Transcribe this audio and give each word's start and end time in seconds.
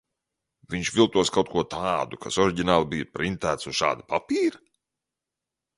Viņš 0.75 0.89
viltos 0.95 1.31
kaut 1.35 1.51
ko 1.57 1.63
tādu, 1.75 2.19
kas 2.25 2.41
oriģināli 2.45 2.91
bija 2.95 3.09
printēts 3.19 3.73
uz 3.73 3.79
šāda 3.83 4.09
papīra? 4.15 4.65